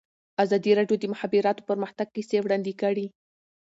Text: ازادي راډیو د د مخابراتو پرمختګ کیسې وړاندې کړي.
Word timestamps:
ازادي 0.43 0.71
راډیو 0.79 0.97
د 0.99 1.01
د 1.07 1.11
مخابراتو 1.13 1.65
پرمختګ 1.69 2.07
کیسې 2.15 2.37
وړاندې 2.41 2.73
کړي. 2.81 3.05